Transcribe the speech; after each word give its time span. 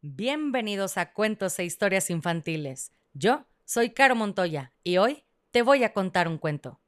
Bienvenidos 0.00 0.96
a 0.96 1.12
Cuentos 1.12 1.58
e 1.58 1.64
Historias 1.64 2.08
Infantiles. 2.08 2.92
Yo 3.14 3.46
soy 3.64 3.90
Caro 3.90 4.14
Montoya 4.14 4.72
y 4.84 4.98
hoy 4.98 5.24
te 5.50 5.62
voy 5.62 5.82
a 5.82 5.92
contar 5.92 6.28
un 6.28 6.38
cuento. 6.38 6.80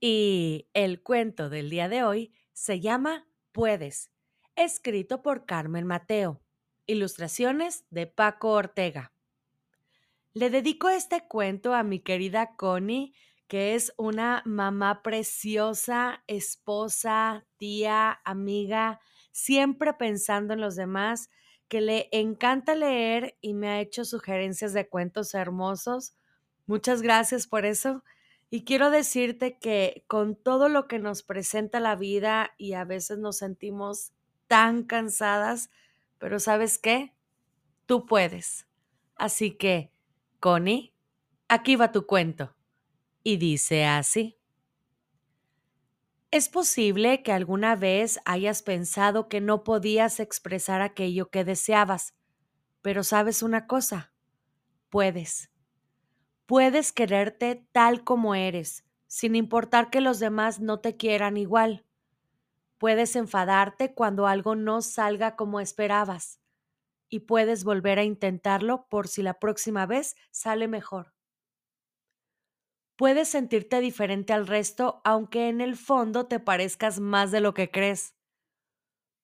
Y 0.00 0.66
el 0.72 1.02
cuento 1.02 1.50
del 1.50 1.68
día 1.68 1.90
de 1.90 2.02
hoy 2.02 2.32
se 2.54 2.80
llama 2.80 3.28
Puedes, 3.52 4.10
escrito 4.56 5.20
por 5.20 5.44
Carmen 5.44 5.86
Mateo. 5.86 6.40
Ilustraciones 6.86 7.84
de 7.90 8.06
Paco 8.06 8.52
Ortega. 8.52 9.12
Le 10.32 10.48
dedico 10.48 10.88
este 10.88 11.28
cuento 11.28 11.74
a 11.74 11.82
mi 11.82 12.00
querida 12.00 12.56
Connie, 12.56 13.12
que 13.48 13.74
es 13.74 13.92
una 13.96 14.42
mamá 14.44 15.02
preciosa, 15.02 16.22
esposa, 16.26 17.44
tía, 17.56 18.20
amiga, 18.24 19.00
siempre 19.30 19.92
pensando 19.94 20.54
en 20.54 20.60
los 20.60 20.76
demás, 20.76 21.30
que 21.68 21.80
le 21.80 22.08
encanta 22.12 22.74
leer 22.74 23.36
y 23.40 23.54
me 23.54 23.68
ha 23.68 23.80
hecho 23.80 24.04
sugerencias 24.04 24.72
de 24.72 24.88
cuentos 24.88 25.34
hermosos. 25.34 26.14
Muchas 26.66 27.02
gracias 27.02 27.46
por 27.46 27.64
eso. 27.64 28.04
Y 28.50 28.64
quiero 28.64 28.90
decirte 28.90 29.58
que 29.58 30.04
con 30.06 30.36
todo 30.36 30.68
lo 30.68 30.86
que 30.86 30.98
nos 30.98 31.22
presenta 31.22 31.80
la 31.80 31.96
vida 31.96 32.52
y 32.58 32.74
a 32.74 32.84
veces 32.84 33.18
nos 33.18 33.38
sentimos 33.38 34.12
tan 34.46 34.82
cansadas, 34.84 35.70
pero 36.18 36.38
¿sabes 36.38 36.78
qué? 36.78 37.14
Tú 37.86 38.04
puedes. 38.04 38.66
Así 39.16 39.52
que, 39.52 39.90
Connie, 40.40 40.92
aquí 41.48 41.76
va 41.76 41.92
tu 41.92 42.06
cuento. 42.06 42.54
Y 43.24 43.36
dice 43.36 43.84
así. 43.84 44.38
Es 46.30 46.48
posible 46.48 47.22
que 47.22 47.32
alguna 47.32 47.76
vez 47.76 48.18
hayas 48.24 48.62
pensado 48.62 49.28
que 49.28 49.40
no 49.40 49.64
podías 49.64 50.18
expresar 50.18 50.80
aquello 50.80 51.30
que 51.30 51.44
deseabas, 51.44 52.14
pero 52.80 53.04
sabes 53.04 53.42
una 53.42 53.66
cosa, 53.66 54.12
puedes. 54.88 55.50
Puedes 56.46 56.92
quererte 56.92 57.66
tal 57.72 58.02
como 58.02 58.34
eres, 58.34 58.84
sin 59.06 59.36
importar 59.36 59.90
que 59.90 60.00
los 60.00 60.20
demás 60.20 60.58
no 60.60 60.80
te 60.80 60.96
quieran 60.96 61.36
igual. 61.36 61.84
Puedes 62.78 63.14
enfadarte 63.14 63.94
cuando 63.94 64.26
algo 64.26 64.54
no 64.56 64.82
salga 64.82 65.36
como 65.36 65.60
esperabas 65.60 66.40
y 67.08 67.20
puedes 67.20 67.64
volver 67.64 67.98
a 67.98 68.04
intentarlo 68.04 68.86
por 68.88 69.06
si 69.06 69.22
la 69.22 69.38
próxima 69.38 69.86
vez 69.86 70.16
sale 70.30 70.66
mejor. 70.66 71.11
Puedes 72.96 73.28
sentirte 73.28 73.80
diferente 73.80 74.32
al 74.32 74.46
resto 74.46 75.00
aunque 75.04 75.48
en 75.48 75.60
el 75.60 75.76
fondo 75.76 76.26
te 76.26 76.40
parezcas 76.40 77.00
más 77.00 77.30
de 77.30 77.40
lo 77.40 77.54
que 77.54 77.70
crees. 77.70 78.14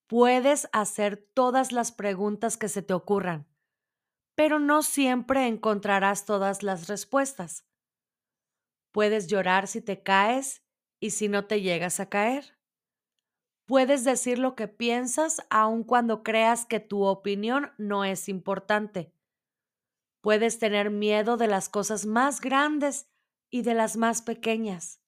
Puedes 0.08 0.69
hacer 0.72 1.19
todas 1.34 1.70
las 1.70 1.92
preguntas 1.92 2.56
que 2.56 2.69
se 2.69 2.83
te 2.83 2.94
ocurran, 2.94 3.47
pero 4.34 4.58
no 4.58 4.83
siempre 4.83 5.47
encontrarás 5.47 6.25
todas 6.25 6.62
las 6.62 6.88
respuestas. 6.88 7.66
Puedes 8.91 9.27
llorar 9.27 9.69
si 9.69 9.82
te 9.82 10.03
caes 10.03 10.64
y 10.98 11.10
si 11.10 11.28
no 11.28 11.44
te 11.47 11.60
llegas 11.60 12.00
a 12.00 12.08
caer. 12.08 12.58
Puedes 13.66 14.03
decir 14.03 14.38
lo 14.38 14.55
que 14.55 14.66
piensas 14.66 15.47
aun 15.50 15.84
cuando 15.84 16.22
creas 16.22 16.64
que 16.64 16.80
tu 16.80 17.05
opinión 17.05 17.72
no 17.77 18.06
es 18.06 18.30
importante. 18.30 19.12
Puedes 20.22 20.58
tener 20.58 20.91
miedo 20.91 21.36
de 21.36 21.48
las 21.48 21.69
cosas 21.69 22.06
más 22.06 22.41
grandes 22.41 23.10
y 23.50 23.62
de 23.62 23.74
las 23.74 23.96
más 23.96 24.22
pequeñas. 24.22 25.00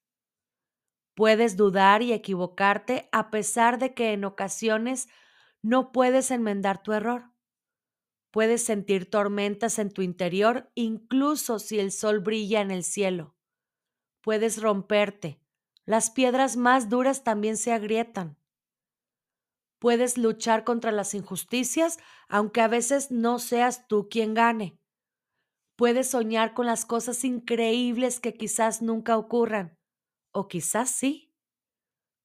Puedes 1.14 1.56
dudar 1.56 2.02
y 2.02 2.12
equivocarte 2.12 3.08
a 3.12 3.30
pesar 3.30 3.78
de 3.78 3.94
que 3.94 4.12
en 4.12 4.24
ocasiones 4.24 5.08
no 5.62 5.92
puedes 5.92 6.30
enmendar 6.30 6.82
tu 6.82 6.92
error. 6.92 7.30
Puedes 8.30 8.64
sentir 8.64 9.10
tormentas 9.10 9.78
en 9.78 9.90
tu 9.90 10.02
interior 10.02 10.70
incluso 10.74 11.58
si 11.58 11.78
el 11.78 11.92
sol 11.92 12.20
brilla 12.20 12.60
en 12.60 12.70
el 12.70 12.84
cielo. 12.84 13.36
Puedes 14.22 14.62
romperte. 14.62 15.40
Las 15.84 16.10
piedras 16.10 16.56
más 16.56 16.88
duras 16.88 17.24
también 17.24 17.56
se 17.56 17.72
agrietan. 17.72 18.38
Puedes 19.78 20.16
luchar 20.18 20.64
contra 20.64 20.92
las 20.92 21.14
injusticias 21.14 21.98
aunque 22.28 22.60
a 22.60 22.68
veces 22.68 23.10
no 23.10 23.38
seas 23.38 23.88
tú 23.88 24.08
quien 24.08 24.34
gane. 24.34 24.79
Puedes 25.80 26.10
soñar 26.10 26.52
con 26.52 26.66
las 26.66 26.84
cosas 26.84 27.24
increíbles 27.24 28.20
que 28.20 28.34
quizás 28.34 28.82
nunca 28.82 29.16
ocurran, 29.16 29.78
o 30.30 30.46
quizás 30.46 30.90
sí. 30.90 31.32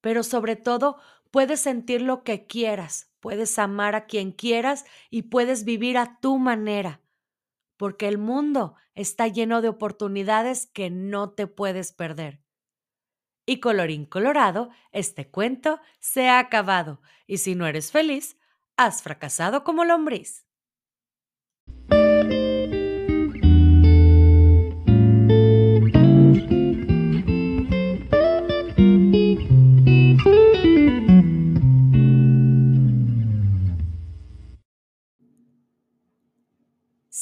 Pero 0.01 0.23
sobre 0.23 0.57
todo, 0.57 0.97
puedes 1.31 1.61
sentir 1.61 2.01
lo 2.01 2.25
que 2.25 2.47
quieras, 2.47 3.13
puedes 3.21 3.57
amar 3.57 3.95
a 3.95 4.07
quien 4.07 4.33
quieras 4.33 4.83
y 5.09 5.21
puedes 5.21 5.63
vivir 5.63 5.97
a 5.97 6.19
tu 6.19 6.37
manera, 6.37 6.99
porque 7.77 8.09
el 8.09 8.17
mundo 8.17 8.75
está 8.93 9.29
lleno 9.29 9.61
de 9.61 9.69
oportunidades 9.69 10.65
que 10.65 10.89
no 10.89 11.29
te 11.29 11.47
puedes 11.47 11.93
perder. 11.93 12.41
Y 13.45 13.61
colorín 13.61 14.05
colorado, 14.05 14.69
este 14.91 15.31
cuento 15.31 15.79
se 16.01 16.27
ha 16.27 16.39
acabado, 16.39 17.01
y 17.25 17.37
si 17.37 17.55
no 17.55 17.67
eres 17.67 17.93
feliz, 17.93 18.37
has 18.75 19.01
fracasado 19.01 19.63
como 19.63 19.85
lombriz. 19.85 20.45